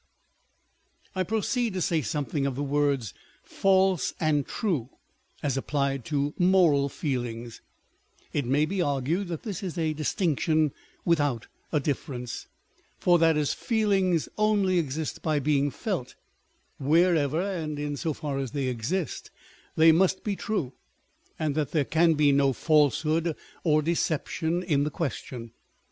[1.13, 3.13] I proceed to say something of the words
[3.43, 4.89] false and true,
[5.43, 7.61] as applied to moral feelings.
[8.33, 10.71] It may be argued that this is a distinction
[11.05, 12.47] without a difference;
[12.97, 16.15] for that as feelings only exist by being felt,
[16.79, 19.29] wherever, and in so far as they exist,
[19.75, 20.73] they must be true,
[21.37, 25.51] and that there can be no false hood or deception in the question.